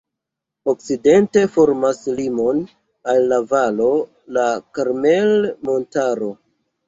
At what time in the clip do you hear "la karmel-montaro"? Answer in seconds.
4.37-6.31